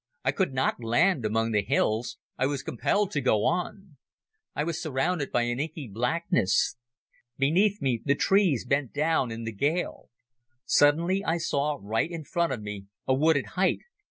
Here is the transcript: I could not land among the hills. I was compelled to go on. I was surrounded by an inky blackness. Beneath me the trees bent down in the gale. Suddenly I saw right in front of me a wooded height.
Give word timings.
I 0.25 0.31
could 0.31 0.51
not 0.51 0.83
land 0.83 1.25
among 1.25 1.51
the 1.51 1.61
hills. 1.61 2.17
I 2.35 2.47
was 2.47 2.63
compelled 2.63 3.11
to 3.11 3.21
go 3.21 3.45
on. 3.45 3.97
I 4.55 4.63
was 4.63 4.81
surrounded 4.81 5.31
by 5.31 5.43
an 5.43 5.59
inky 5.59 5.87
blackness. 5.87 6.75
Beneath 7.37 7.83
me 7.83 8.01
the 8.03 8.15
trees 8.15 8.65
bent 8.65 8.93
down 8.93 9.29
in 9.29 9.43
the 9.43 9.53
gale. 9.53 10.09
Suddenly 10.65 11.23
I 11.23 11.37
saw 11.37 11.77
right 11.79 12.09
in 12.09 12.23
front 12.23 12.51
of 12.51 12.63
me 12.63 12.87
a 13.07 13.13
wooded 13.13 13.45
height. 13.53 13.81